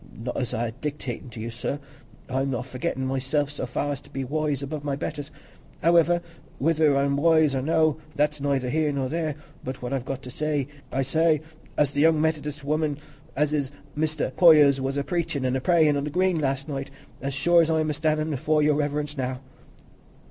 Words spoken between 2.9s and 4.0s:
myself so far